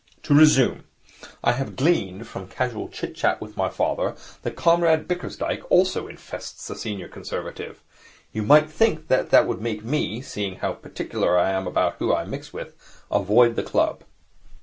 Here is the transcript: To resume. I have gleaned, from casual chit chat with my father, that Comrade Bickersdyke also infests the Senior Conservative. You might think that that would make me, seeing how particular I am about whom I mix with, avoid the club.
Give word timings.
To 0.23 0.33
resume. 0.33 0.85
I 1.43 1.51
have 1.51 1.75
gleaned, 1.75 2.25
from 2.27 2.47
casual 2.47 2.89
chit 2.89 3.13
chat 3.13 3.39
with 3.39 3.55
my 3.55 3.69
father, 3.69 4.15
that 4.41 4.55
Comrade 4.55 5.07
Bickersdyke 5.07 5.63
also 5.69 6.07
infests 6.07 6.67
the 6.67 6.75
Senior 6.75 7.07
Conservative. 7.07 7.83
You 8.33 8.41
might 8.41 8.67
think 8.71 9.09
that 9.09 9.29
that 9.29 9.45
would 9.45 9.61
make 9.61 9.83
me, 9.83 10.19
seeing 10.23 10.55
how 10.55 10.73
particular 10.73 11.37
I 11.37 11.51
am 11.51 11.67
about 11.67 11.97
whom 11.99 12.15
I 12.15 12.23
mix 12.23 12.51
with, 12.51 12.73
avoid 13.11 13.55
the 13.55 13.61
club. 13.61 14.01